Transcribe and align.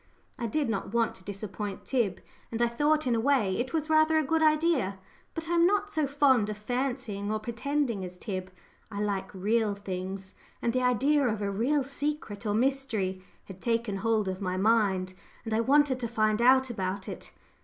I 0.39 0.47
did 0.47 0.67
not 0.67 0.95
want 0.95 1.13
to 1.13 1.23
disappoint 1.23 1.85
Tib, 1.85 2.21
and 2.51 2.59
I 2.59 2.67
thought, 2.67 3.05
in 3.05 3.13
a 3.13 3.19
way, 3.19 3.55
it 3.59 3.71
was 3.71 3.87
rather 3.87 4.17
a 4.17 4.23
good 4.23 4.41
idea. 4.41 4.97
But 5.35 5.47
I 5.47 5.53
am 5.53 5.67
not 5.67 5.91
so 5.91 6.07
fond 6.07 6.49
of 6.49 6.57
fancying 6.57 7.31
or 7.31 7.37
pretending 7.39 8.03
as 8.03 8.17
Tib 8.17 8.51
I 8.89 8.99
like 8.99 9.31
real 9.31 9.75
things. 9.75 10.33
And 10.59 10.73
the 10.73 10.81
idea 10.81 11.27
of 11.27 11.39
a 11.43 11.51
real 11.51 11.83
secret 11.83 12.47
or 12.47 12.55
mystery 12.55 13.23
had 13.45 13.61
taken 13.61 13.97
hold 13.97 14.27
of 14.27 14.41
my 14.41 14.57
mind, 14.57 15.13
and 15.45 15.53
I 15.53 15.59
wanted 15.59 15.99
to 15.99 16.07
find 16.07 16.41
out 16.41 16.71
about 16.71 17.07
it. 17.07 17.31